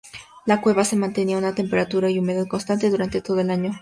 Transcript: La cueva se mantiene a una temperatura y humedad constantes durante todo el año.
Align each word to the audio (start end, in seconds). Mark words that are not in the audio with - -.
La 0.47 0.61
cueva 0.61 0.83
se 0.83 0.95
mantiene 0.95 1.35
a 1.35 1.37
una 1.37 1.53
temperatura 1.53 2.09
y 2.09 2.17
humedad 2.17 2.47
constantes 2.47 2.89
durante 2.91 3.21
todo 3.21 3.39
el 3.39 3.51
año. 3.51 3.69